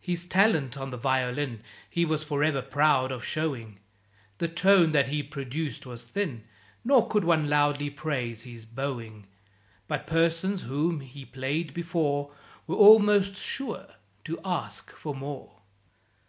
[0.00, 3.80] His talent on the violin He was for ever proud of showing;
[4.38, 6.44] The tone that he produced was thin,
[6.84, 9.26] Nor could one loudly praise his "bowing;"
[9.88, 12.30] But persons whom he played before
[12.68, 13.88] Were almost sure
[14.22, 15.60] to ask for more.